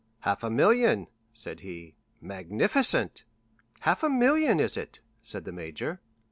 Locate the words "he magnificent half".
1.59-4.01